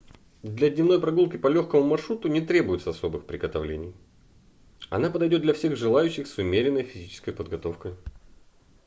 [0.41, 3.93] для дневной прогулки по легкому маршруту не требуется особых приготовлений
[4.89, 7.93] она подойдет для всех желающих с умеренной физической подготовкой